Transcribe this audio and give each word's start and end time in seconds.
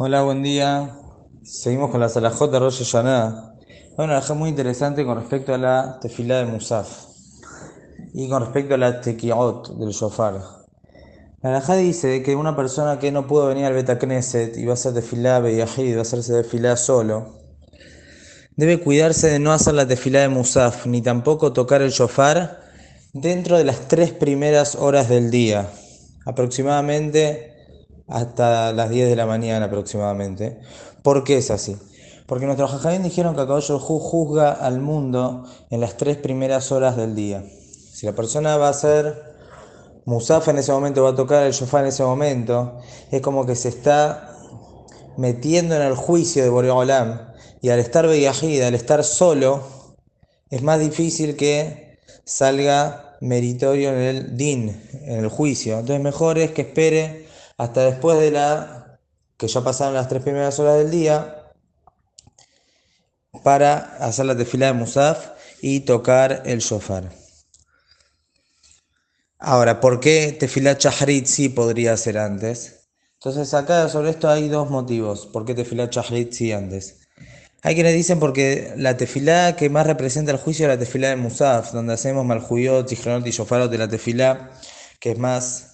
Hola, 0.00 0.22
buen 0.22 0.44
día. 0.44 0.96
Seguimos 1.42 1.90
con 1.90 1.98
la 1.98 2.08
Salahot 2.08 2.52
de 2.52 2.60
Rosh 2.60 2.84
Hashanah. 2.84 3.56
Bueno, 3.96 4.16
una 4.16 4.34
muy 4.34 4.48
interesante 4.48 5.04
con 5.04 5.18
respecto 5.18 5.52
a 5.52 5.58
la 5.58 5.98
tefilá 6.00 6.38
de 6.38 6.44
Musaf 6.44 7.06
y 8.14 8.28
con 8.28 8.44
respecto 8.44 8.74
a 8.74 8.78
la 8.78 9.00
tequiot 9.00 9.76
del 9.76 9.88
shofar. 9.88 10.34
La 11.42 11.50
Alajá 11.50 11.74
dice 11.74 12.22
que 12.22 12.36
una 12.36 12.54
persona 12.54 13.00
que 13.00 13.10
no 13.10 13.26
pudo 13.26 13.48
venir 13.48 13.64
al 13.64 13.72
Beta 13.72 13.98
Knesset 13.98 14.56
y 14.56 14.66
va 14.66 14.70
a 14.70 14.74
hacer 14.74 14.94
tefilá 14.94 15.40
Beyahid, 15.40 15.96
va 15.96 15.98
a 15.98 16.02
hacerse 16.02 16.32
tefilá 16.44 16.76
solo, 16.76 17.34
debe 18.54 18.78
cuidarse 18.78 19.26
de 19.26 19.40
no 19.40 19.52
hacer 19.52 19.74
la 19.74 19.88
tefilá 19.88 20.20
de 20.20 20.28
Musaf 20.28 20.86
ni 20.86 21.02
tampoco 21.02 21.52
tocar 21.52 21.82
el 21.82 21.90
shofar 21.90 22.60
dentro 23.14 23.58
de 23.58 23.64
las 23.64 23.88
tres 23.88 24.12
primeras 24.12 24.76
horas 24.76 25.08
del 25.08 25.32
día, 25.32 25.68
aproximadamente 26.24 27.57
hasta 28.08 28.72
las 28.72 28.90
10 28.90 29.08
de 29.08 29.16
la 29.16 29.26
mañana 29.26 29.66
aproximadamente. 29.66 30.58
¿Por 31.02 31.24
qué 31.24 31.38
es 31.38 31.50
así? 31.50 31.76
Porque 32.26 32.46
nuestros 32.46 32.70
jajamín 32.70 33.02
dijeron 33.02 33.34
que 33.34 33.42
Akadosh 33.42 33.70
juzga 33.78 34.52
al 34.52 34.80
mundo 34.80 35.44
en 35.70 35.80
las 35.80 35.96
tres 35.96 36.16
primeras 36.16 36.72
horas 36.72 36.96
del 36.96 37.14
día. 37.14 37.44
Si 37.92 38.06
la 38.06 38.12
persona 38.12 38.56
va 38.56 38.66
a 38.66 38.70
hacer 38.70 39.22
Musaf 40.04 40.48
en 40.48 40.58
ese 40.58 40.72
momento, 40.72 41.02
va 41.02 41.10
a 41.10 41.14
tocar 41.14 41.44
el 41.44 41.52
shofar 41.52 41.82
en 41.82 41.88
ese 41.88 42.02
momento, 42.02 42.80
es 43.10 43.20
como 43.20 43.44
que 43.46 43.54
se 43.54 43.68
está 43.68 44.34
metiendo 45.16 45.74
en 45.74 45.82
el 45.82 45.94
juicio 45.94 46.42
de 46.42 46.48
Boreolam. 46.48 47.32
Y 47.60 47.70
al 47.70 47.78
estar 47.78 48.06
Beyahid, 48.06 48.62
al 48.62 48.74
estar 48.74 49.04
solo, 49.04 49.62
es 50.50 50.62
más 50.62 50.80
difícil 50.80 51.36
que 51.36 51.98
salga 52.24 53.16
meritorio 53.20 53.90
en 53.90 53.98
el 53.98 54.36
din, 54.36 54.80
en 55.04 55.18
el 55.18 55.28
juicio. 55.28 55.78
Entonces 55.78 56.02
mejor 56.02 56.38
es 56.38 56.52
que 56.52 56.62
espere 56.62 57.27
hasta 57.58 57.84
después 57.84 58.18
de 58.18 58.30
la 58.30 59.00
que 59.36 59.48
ya 59.48 59.62
pasaron 59.62 59.94
las 59.94 60.08
tres 60.08 60.22
primeras 60.22 60.58
horas 60.58 60.78
del 60.78 60.90
día 60.90 61.52
para 63.44 63.96
hacer 63.98 64.26
la 64.26 64.36
tefila 64.36 64.66
de 64.66 64.72
Musaf 64.72 65.30
y 65.60 65.80
tocar 65.80 66.42
el 66.46 66.60
shofar. 66.60 67.10
Ahora, 69.38 69.80
¿por 69.80 70.00
qué 70.00 70.36
tefila 70.38 70.78
Chahrit 70.78 71.26
sí 71.26 71.48
podría 71.48 71.96
ser 71.96 72.18
antes? 72.18 72.88
Entonces 73.14 73.52
acá 73.54 73.88
sobre 73.88 74.10
esto 74.10 74.28
hay 74.28 74.48
dos 74.48 74.70
motivos. 74.70 75.26
¿Por 75.26 75.44
qué 75.44 75.54
tefila 75.54 75.90
Chahrit 75.90 76.32
sí 76.32 76.52
antes? 76.52 77.00
Hay 77.62 77.74
quienes 77.74 77.94
dicen 77.94 78.20
porque 78.20 78.72
la 78.76 78.96
tefilá 78.96 79.56
que 79.56 79.68
más 79.68 79.86
representa 79.86 80.30
el 80.30 80.38
juicio 80.38 80.66
es 80.66 80.68
la 80.70 80.78
tefilá 80.78 81.08
de 81.08 81.16
Musaf, 81.16 81.72
donde 81.72 81.94
hacemos 81.94 82.24
Malhuyot, 82.24 82.86
Tijronot 82.86 83.26
y 83.26 83.30
Shofarot 83.30 83.70
de 83.70 83.78
la 83.78 83.88
tefilá, 83.88 84.50
que 85.00 85.12
es 85.12 85.18
más 85.18 85.67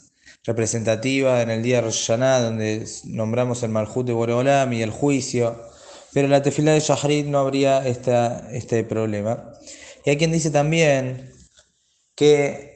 representativa 0.45 1.43
en 1.43 1.51
el 1.51 1.63
día 1.63 1.77
de 1.77 1.83
Rosh 1.83 2.11
donde 2.11 2.87
nombramos 3.05 3.63
el 3.63 3.71
Malhut 3.71 4.07
de 4.07 4.13
Boreolam 4.13 4.73
y 4.73 4.83
el 4.83 4.91
juicio. 4.91 5.61
Pero 6.13 6.27
en 6.27 6.33
la 6.33 6.43
tefilá 6.43 6.73
de 6.73 6.81
Shahrit 6.81 7.27
no 7.27 7.39
habría 7.39 7.87
esta, 7.87 8.49
este 8.53 8.85
problema. 8.85 9.53
Y 10.05 10.11
hay 10.11 10.17
quien 10.17 10.33
dice 10.33 10.51
también 10.51 11.33
que 12.15 12.74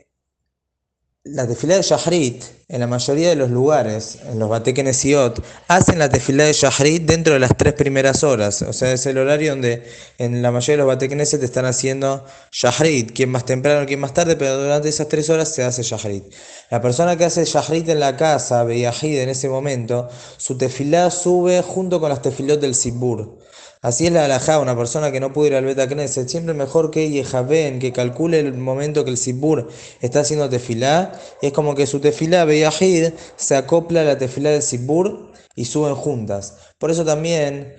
la 1.32 1.46
tefilá 1.46 1.76
de 1.76 1.82
Shahrit, 1.82 2.42
en 2.68 2.80
la 2.80 2.86
mayoría 2.86 3.30
de 3.30 3.36
los 3.36 3.50
lugares, 3.50 4.18
en 4.30 4.38
los 4.38 4.48
Batekenesiot, 4.48 5.42
hacen 5.68 5.98
la 5.98 6.08
tefilá 6.08 6.44
de 6.44 6.52
Shahrit 6.52 7.02
dentro 7.02 7.34
de 7.34 7.40
las 7.40 7.56
tres 7.56 7.74
primeras 7.74 8.24
horas. 8.24 8.62
O 8.62 8.72
sea, 8.72 8.92
es 8.92 9.04
el 9.06 9.18
horario 9.18 9.52
donde 9.52 9.84
en 10.18 10.42
la 10.42 10.50
mayoría 10.50 10.74
de 10.74 10.78
los 10.78 10.86
Batekeneset 10.86 11.42
están 11.42 11.64
haciendo 11.64 12.24
Shahrit, 12.52 13.12
quien 13.12 13.30
más 13.30 13.44
temprano, 13.44 13.86
quien 13.86 14.00
más 14.00 14.14
tarde, 14.14 14.36
pero 14.36 14.58
durante 14.58 14.88
esas 14.88 15.08
tres 15.08 15.28
horas 15.30 15.48
se 15.54 15.64
hace 15.64 15.82
Shahrit. 15.82 16.24
La 16.70 16.80
persona 16.80 17.16
que 17.16 17.24
hace 17.24 17.44
Shahrit 17.44 17.88
en 17.88 18.00
la 18.00 18.16
casa, 18.16 18.64
Beyahid 18.64 19.18
en 19.18 19.28
ese 19.28 19.48
momento, 19.48 20.08
su 20.36 20.56
tefilá 20.56 21.10
sube 21.10 21.62
junto 21.62 22.00
con 22.00 22.10
las 22.10 22.22
tefilot 22.22 22.60
del 22.60 22.74
Sibur. 22.74 23.38
Así 23.80 24.06
es 24.06 24.12
la 24.12 24.24
alajá, 24.24 24.58
una 24.58 24.76
persona 24.76 25.12
que 25.12 25.20
no 25.20 25.32
pudo 25.32 25.46
ir 25.46 25.54
al 25.54 25.64
Beta 25.64 25.86
Knesset, 25.86 26.28
siempre 26.28 26.52
mejor 26.52 26.90
que 26.90 27.10
Yehaben, 27.10 27.78
que 27.78 27.92
calcule 27.92 28.40
el 28.40 28.54
momento 28.54 29.04
que 29.04 29.10
el 29.10 29.16
Sibur 29.16 29.68
está 30.00 30.20
haciendo 30.20 30.48
tefilá, 30.48 31.12
es 31.42 31.52
como 31.52 31.76
que 31.76 31.86
su 31.86 32.00
tefilá 32.00 32.44
Beyahid 32.44 33.12
se 33.36 33.56
acopla 33.56 34.00
a 34.00 34.04
la 34.04 34.18
tefilá 34.18 34.50
del 34.50 34.62
Sibur 34.62 35.32
y 35.54 35.64
suben 35.66 35.94
juntas. 35.94 36.56
Por 36.78 36.90
eso 36.90 37.04
también 37.04 37.76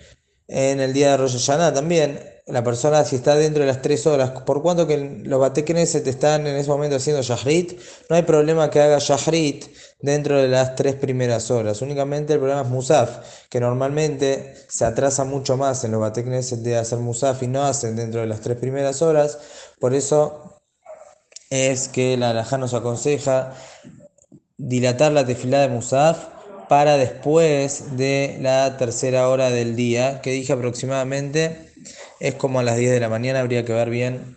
en 0.47 0.79
el 0.79 0.93
día 0.93 1.11
de 1.11 1.17
Rosh 1.17 1.33
Hashanah 1.33 1.73
también 1.73 2.19
la 2.51 2.63
persona 2.63 3.03
si 3.05 3.15
está 3.15 3.35
dentro 3.35 3.61
de 3.61 3.67
las 3.67 3.81
tres 3.81 4.07
horas, 4.07 4.31
por 4.41 4.61
cuanto 4.61 4.87
que 4.87 5.21
los 5.23 5.39
Batekneset 5.39 6.05
están 6.07 6.47
en 6.47 6.55
ese 6.55 6.69
momento 6.69 6.95
haciendo 6.95 7.21
Shahrit, 7.21 7.79
no 8.09 8.15
hay 8.15 8.23
problema 8.23 8.69
que 8.69 8.81
haga 8.81 8.99
Shahrit 8.99 9.65
dentro 10.01 10.37
de 10.37 10.47
las 10.47 10.75
tres 10.75 10.95
primeras 10.95 11.51
horas. 11.51 11.81
Únicamente 11.81 12.33
el 12.33 12.39
problema 12.39 12.61
es 12.61 12.67
Musaf, 12.67 13.09
que 13.49 13.59
normalmente 13.59 14.55
se 14.67 14.85
atrasa 14.85 15.23
mucho 15.25 15.57
más 15.57 15.83
en 15.83 15.91
los 15.91 16.01
Batekneset 16.01 16.59
de 16.59 16.77
hacer 16.77 16.99
Musaf 16.99 17.43
y 17.43 17.47
no 17.47 17.63
hacen 17.63 17.95
dentro 17.95 18.21
de 18.21 18.27
las 18.27 18.41
tres 18.41 18.57
primeras 18.57 19.01
horas. 19.01 19.37
Por 19.79 19.93
eso 19.93 20.61
es 21.49 21.87
que 21.87 22.17
la 22.17 22.31
Alajá 22.31 22.57
nos 22.57 22.73
aconseja 22.73 23.53
dilatar 24.57 25.11
la 25.11 25.25
tefilá 25.25 25.61
de 25.61 25.69
Musaf 25.69 26.27
para 26.67 26.97
después 26.97 27.97
de 27.97 28.37
la 28.41 28.77
tercera 28.77 29.27
hora 29.27 29.49
del 29.49 29.75
día, 29.75 30.21
que 30.21 30.31
dije 30.31 30.53
aproximadamente 30.53 31.68
es 32.19 32.35
como 32.35 32.59
a 32.59 32.63
las 32.63 32.77
10 32.77 32.91
de 32.91 32.99
la 32.99 33.09
mañana, 33.09 33.39
habría 33.39 33.65
que 33.65 33.73
ver 33.73 33.89
bien 33.89 34.35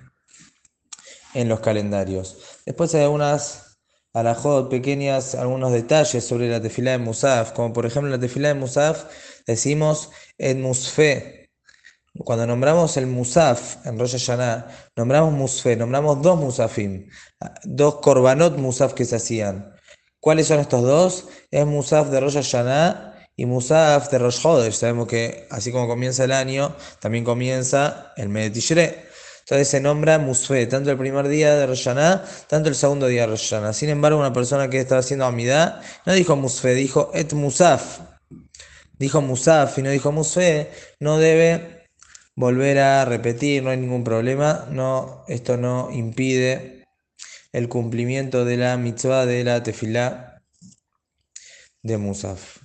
en 1.34 1.48
los 1.48 1.60
calendarios. 1.60 2.38
Después 2.66 2.94
hay 2.94 3.02
algunas 3.02 3.78
alajot 4.12 4.68
pequeñas, 4.68 5.34
algunos 5.34 5.72
detalles 5.72 6.24
sobre 6.24 6.48
la 6.48 6.60
tefilá 6.60 6.92
de 6.92 6.98
Musaf, 6.98 7.52
como 7.52 7.72
por 7.72 7.86
ejemplo 7.86 8.10
la 8.10 8.20
tefilá 8.20 8.48
de 8.48 8.54
Musaf 8.54 9.04
decimos 9.46 10.10
en 10.38 10.62
Musfe. 10.62 11.50
Cuando 12.24 12.46
nombramos 12.46 12.96
el 12.98 13.06
Musaf 13.06 13.86
en 13.86 13.98
Rosh 13.98 14.12
Hashanah, 14.12 14.68
nombramos 14.96 15.32
Musfe, 15.32 15.76
nombramos 15.76 16.20
dos 16.20 16.38
Musafim, 16.38 17.08
dos 17.64 17.96
Korbanot 17.96 18.58
Musaf 18.58 18.92
que 18.92 19.06
se 19.06 19.16
hacían. 19.16 19.74
¿Cuáles 20.20 20.46
son 20.46 20.60
estos 20.60 20.82
dos? 20.82 21.28
Es 21.50 21.66
Musaf 21.66 22.10
de 22.10 22.20
Rosh 22.20 22.34
Hashanah 22.34 23.11
y 23.36 23.46
Musaf 23.46 24.10
de 24.10 24.18
Rosh 24.18 24.44
Hodesh. 24.44 24.74
Sabemos 24.74 25.08
que 25.08 25.46
así 25.50 25.72
como 25.72 25.88
comienza 25.88 26.24
el 26.24 26.32
año, 26.32 26.74
también 27.00 27.24
comienza 27.24 28.12
el 28.16 28.28
mes 28.28 28.44
de 28.44 28.50
Tishrei. 28.50 29.12
Entonces 29.40 29.68
se 29.68 29.80
nombra 29.80 30.18
Musfe, 30.18 30.66
tanto 30.66 30.90
el 30.90 30.96
primer 30.96 31.26
día 31.26 31.56
de 31.56 31.66
Rosh 31.66 31.88
tanto 32.46 32.68
el 32.68 32.74
segundo 32.74 33.06
día 33.08 33.22
de 33.22 33.26
Rosh 33.28 33.54
Sin 33.72 33.88
embargo, 33.88 34.18
una 34.18 34.32
persona 34.32 34.70
que 34.70 34.78
estaba 34.78 35.00
haciendo 35.00 35.26
Amidad 35.26 35.82
no 36.06 36.12
dijo 36.12 36.36
Musfe, 36.36 36.74
dijo 36.74 37.10
Et 37.12 37.32
Musaf. 37.32 38.00
Dijo 38.98 39.20
Musaf 39.20 39.78
y 39.78 39.82
no 39.82 39.90
dijo 39.90 40.12
Musfe, 40.12 40.70
no 41.00 41.18
debe 41.18 41.88
volver 42.36 42.78
a 42.78 43.04
repetir, 43.04 43.64
no 43.64 43.70
hay 43.70 43.78
ningún 43.78 44.04
problema. 44.04 44.66
No, 44.70 45.24
esto 45.26 45.56
no 45.56 45.90
impide 45.90 46.84
el 47.52 47.68
cumplimiento 47.68 48.44
de 48.44 48.56
la 48.56 48.76
mitzvah 48.76 49.26
de 49.26 49.42
la 49.42 49.62
tefilá 49.62 50.40
de 51.82 51.98
Musaf. 51.98 52.61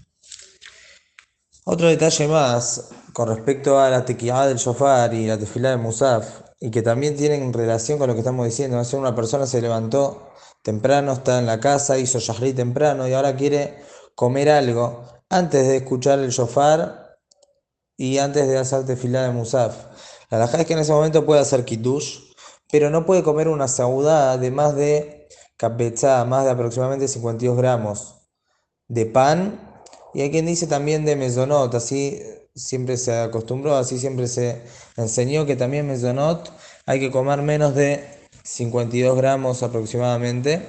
Otro 1.70 1.90
detalle 1.90 2.30
más 2.30 2.92
con 3.12 3.28
respecto 3.28 3.78
a 3.78 3.90
la 3.90 4.06
tequila 4.06 4.48
del 4.48 4.56
shofar 4.56 5.14
y 5.14 5.28
la 5.28 5.38
tefilá 5.38 5.72
de 5.72 5.76
Musaf, 5.76 6.26
y 6.62 6.72
que 6.72 6.82
también 6.82 7.18
tienen 7.18 7.52
relación 7.52 8.00
con 8.00 8.08
lo 8.08 8.14
que 8.14 8.22
estamos 8.22 8.46
diciendo. 8.46 8.82
Una 8.94 9.14
persona 9.14 9.46
se 9.46 9.62
levantó 9.62 10.30
temprano, 10.64 11.12
está 11.12 11.40
en 11.40 11.46
la 11.46 11.60
casa, 11.60 11.98
hizo 11.98 12.20
shahri 12.20 12.54
temprano 12.54 13.06
y 13.06 13.12
ahora 13.12 13.36
quiere 13.36 13.84
comer 14.16 14.50
algo 14.50 15.04
antes 15.28 15.68
de 15.68 15.76
escuchar 15.76 16.20
el 16.20 16.30
shofar 16.30 17.18
y 17.98 18.18
antes 18.20 18.48
de 18.48 18.58
hacer 18.58 18.86
tefilá 18.86 19.24
de 19.24 19.32
Musaf. 19.32 19.76
La 20.30 20.38
verdad 20.38 20.62
es 20.62 20.68
que 20.68 20.72
en 20.72 20.80
ese 20.80 20.94
momento 20.94 21.26
puede 21.26 21.42
hacer 21.42 21.66
kiddush, 21.66 22.32
pero 22.72 22.90
no 22.90 23.06
puede 23.06 23.24
comer 23.24 23.50
una 23.50 23.68
saudá 23.68 24.38
de 24.38 24.52
más 24.52 24.74
de 24.74 25.28
capetza, 25.58 26.24
más 26.24 26.46
de 26.46 26.52
aproximadamente 26.52 27.10
52 27.10 27.58
gramos 27.58 28.16
de 28.88 29.06
pan 29.06 29.67
y 30.18 30.22
hay 30.24 30.32
quien 30.32 30.48
dice 30.48 30.66
también 30.66 31.06
de 31.06 31.16
mesonot, 31.16 31.76
así 31.76 32.20
siempre 32.56 32.98
se 32.98 33.20
acostumbró, 33.20 33.76
así 33.76 34.00
siempre 34.00 34.28
se 34.28 34.64
enseñó 34.96 35.46
que 35.46 35.56
también 35.56 35.86
mesonot 35.86 36.52
hay 36.88 37.00
que 37.00 37.12
comer 37.12 37.44
menos 37.44 37.76
de 37.76 38.04
52 38.42 39.16
gramos 39.16 39.62
aproximadamente. 39.62 40.64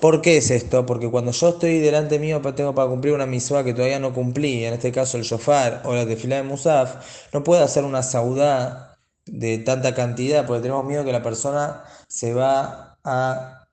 ¿Por 0.00 0.22
qué 0.22 0.38
es 0.38 0.50
esto? 0.50 0.84
Porque 0.86 1.08
cuando 1.08 1.30
yo 1.30 1.50
estoy 1.50 1.78
delante 1.78 2.18
mío 2.18 2.42
tengo 2.56 2.74
para 2.74 2.88
cumplir 2.88 3.14
una 3.14 3.26
misma 3.26 3.62
que 3.62 3.74
todavía 3.74 4.00
no 4.00 4.12
cumplí, 4.12 4.64
en 4.64 4.74
este 4.74 4.90
caso 4.90 5.18
el 5.18 5.22
shofar 5.22 5.82
o 5.84 5.94
la 5.94 6.04
tefila 6.04 6.34
de 6.34 6.42
Musaf, 6.42 6.96
no 7.32 7.44
puedo 7.44 7.62
hacer 7.62 7.84
una 7.84 8.02
saudá 8.02 8.98
de 9.24 9.58
tanta 9.58 9.94
cantidad 9.94 10.44
porque 10.44 10.62
tenemos 10.62 10.84
miedo 10.84 11.04
que 11.04 11.12
la 11.12 11.22
persona 11.22 11.84
se 12.08 12.34
va 12.34 12.98
a, 13.04 13.67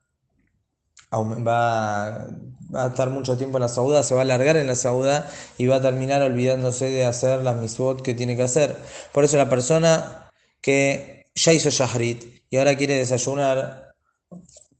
va 1.23 2.27
a 2.73 2.87
estar 2.87 3.09
mucho 3.09 3.37
tiempo 3.37 3.57
en 3.57 3.61
la 3.61 3.69
sauda, 3.69 4.03
se 4.03 4.13
va 4.13 4.21
a 4.21 4.23
alargar 4.23 4.57
en 4.57 4.67
la 4.67 4.75
sauda 4.75 5.29
y 5.57 5.67
va 5.67 5.77
a 5.77 5.81
terminar 5.81 6.21
olvidándose 6.21 6.89
de 6.89 7.05
hacer 7.05 7.41
las 7.41 7.55
misbot 7.55 8.01
que 8.01 8.13
tiene 8.13 8.35
que 8.35 8.43
hacer. 8.43 8.75
Por 9.13 9.23
eso 9.23 9.37
la 9.37 9.49
persona 9.49 10.29
que 10.61 11.27
ya 11.35 11.53
hizo 11.53 11.69
shahrit 11.69 12.43
y 12.49 12.57
ahora 12.57 12.75
quiere 12.75 12.95
desayunar, 12.95 13.93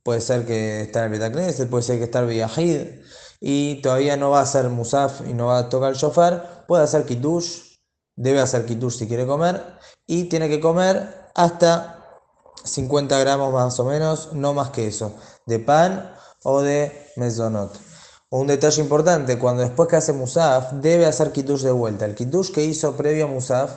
puede 0.03 0.21
ser 0.21 0.45
que 0.45 0.81
está 0.81 0.99
en 0.99 1.05
el 1.05 1.19
Betacneset, 1.19 1.69
puede 1.69 1.83
ser 1.83 1.97
que 1.97 2.05
está 2.05 2.19
en 2.19 2.29
Villahid, 2.29 2.81
y 3.39 3.81
todavía 3.81 4.17
no 4.17 4.31
va 4.31 4.39
a 4.39 4.43
hacer 4.43 4.69
Musaf 4.69 5.21
y 5.27 5.33
no 5.33 5.47
va 5.47 5.59
a 5.59 5.69
tocar 5.69 5.91
el 5.91 5.97
shofar, 5.97 6.65
puede 6.67 6.83
hacer 6.83 7.05
Kiddush, 7.05 7.75
debe 8.15 8.39
hacer 8.39 8.65
Kiddush 8.65 8.97
si 8.97 9.07
quiere 9.07 9.25
comer, 9.25 9.61
y 10.07 10.25
tiene 10.25 10.47
que 10.47 10.59
comer 10.59 11.29
hasta 11.35 12.03
50 12.63 13.19
gramos 13.19 13.53
más 13.53 13.79
o 13.79 13.85
menos, 13.85 14.33
no 14.33 14.53
más 14.53 14.69
que 14.69 14.87
eso, 14.87 15.15
de 15.45 15.59
pan 15.59 16.14
o 16.45 16.61
de 16.61 16.91
mezonot. 17.17 17.73
Un 18.29 18.47
detalle 18.47 18.81
importante, 18.81 19.37
cuando 19.37 19.63
después 19.63 19.89
que 19.89 19.95
hace 19.95 20.13
Musaf, 20.13 20.73
debe 20.73 21.05
hacer 21.05 21.31
Kiddush 21.31 21.63
de 21.63 21.71
vuelta. 21.71 22.05
El 22.05 22.15
Kiddush 22.15 22.51
que 22.51 22.63
hizo 22.63 22.95
previo 22.95 23.25
a 23.25 23.27
Musaf 23.27 23.71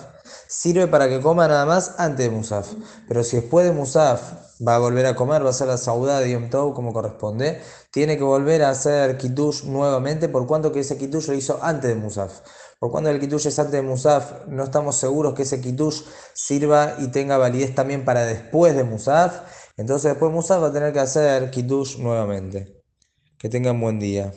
sirve 0.47 0.87
para 0.87 1.09
que 1.09 1.21
coma 1.21 1.49
nada 1.49 1.65
más 1.65 1.95
antes 1.99 2.27
de 2.27 2.31
Musaf. 2.35 2.69
Pero 3.07 3.25
si 3.25 3.37
después 3.37 3.67
de 3.67 3.73
Musaf 3.73 4.21
va 4.67 4.75
a 4.75 4.79
volver 4.79 5.07
a 5.07 5.15
comer, 5.15 5.43
va 5.43 5.49
a 5.49 5.51
hacer 5.51 5.69
la 5.69 5.79
saudá 5.79 6.21
de 6.21 6.33
Yom 6.33 6.51
Tov 6.51 6.75
como 6.75 6.93
corresponde, 6.93 7.61
tiene 7.91 8.17
que 8.17 8.25
volver 8.25 8.65
a 8.65 8.71
hacer 8.71 9.17
Kiddush 9.17 9.65
nuevamente, 9.65 10.29
por 10.29 10.47
cuanto 10.47 10.73
que 10.73 10.81
ese 10.81 10.99
Kiddush 10.99 11.29
lo 11.29 11.35
hizo 11.35 11.59
antes 11.63 11.89
de 11.89 11.95
Musaf. 11.95 12.41
Por 12.79 12.91
cuando 12.91 13.11
el 13.11 13.19
Kiddush 13.19 13.47
es 13.47 13.59
antes 13.59 13.73
de 13.73 13.83
Musaf, 13.83 14.47
no 14.47 14.65
estamos 14.65 14.97
seguros 14.97 15.35
que 15.35 15.43
ese 15.43 15.61
Kiddush 15.61 16.03
sirva 16.35 16.95
y 16.99 17.09
tenga 17.09 17.37
validez 17.37 17.75
también 17.75 18.05
para 18.05 18.25
después 18.25 18.75
de 18.77 18.85
Musaf. 18.85 19.41
Entonces 19.79 20.11
después 20.11 20.31
de 20.31 20.35
Musaf 20.35 20.63
va 20.63 20.67
a 20.69 20.73
tener 20.73 20.93
que 20.93 20.99
hacer 21.01 21.51
Kiddush 21.51 21.99
nuevamente. 21.99 22.83
Que 23.39 23.49
tengan 23.49 23.81
buen 23.81 23.99
día. 24.01 24.35